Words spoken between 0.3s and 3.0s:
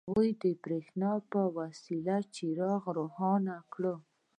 د برېښنا په وسيله يو څراغ